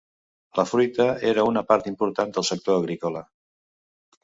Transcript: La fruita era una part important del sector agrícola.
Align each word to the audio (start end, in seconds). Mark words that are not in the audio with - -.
La 0.59 0.63
fruita 0.69 1.05
era 1.33 1.43
una 1.51 1.63
part 1.73 1.91
important 1.93 2.33
del 2.39 2.49
sector 2.53 2.83
agrícola. 2.83 3.25